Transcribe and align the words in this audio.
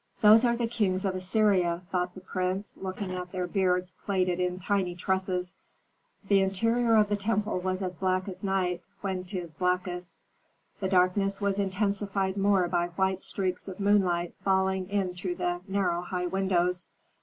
"Those 0.21 0.43
are 0.45 0.57
kings 0.57 1.05
of 1.05 1.13
Assyria," 1.13 1.83
thought 1.91 2.15
the 2.15 2.21
prince, 2.21 2.75
looking 2.75 3.11
at 3.11 3.31
their 3.31 3.45
beards 3.45 3.93
plaited 4.03 4.39
in 4.39 4.57
tiny 4.57 4.95
tresses. 4.95 5.53
The 6.27 6.41
interior 6.41 6.95
of 6.95 7.07
the 7.07 7.15
temple 7.15 7.59
was 7.59 7.83
as 7.83 7.97
black 7.97 8.27
as 8.27 8.43
night 8.43 8.81
when 9.01 9.25
'tis 9.25 9.53
blackest. 9.53 10.25
The 10.79 10.89
darkness 10.89 11.39
was 11.39 11.59
intensified 11.59 12.35
more 12.35 12.67
by 12.67 12.87
white 12.95 13.21
streaks 13.21 13.67
of 13.67 13.79
moonlight 13.79 14.33
falling 14.43 14.89
in 14.89 15.13
through 15.13 15.37
narrow 15.67 16.01
high 16.01 16.25
windows. 16.25 16.87